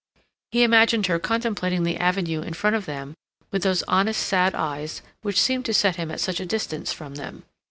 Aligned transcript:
He 0.51 0.63
imagined 0.63 1.05
her 1.05 1.19
contemplating 1.19 1.83
the 1.83 1.97
avenue 1.97 2.41
in 2.41 2.55
front 2.55 2.75
of 2.75 2.87
them 2.87 3.13
with 3.51 3.61
those 3.61 3.83
honest 3.83 4.25
sad 4.25 4.55
eyes 4.55 5.03
which 5.21 5.39
seemed 5.39 5.65
to 5.65 5.75
set 5.75 5.97
him 5.97 6.09
at 6.09 6.19
such 6.19 6.39
a 6.39 6.45
distance 6.47 6.91
from 6.91 7.13
them. 7.21 7.43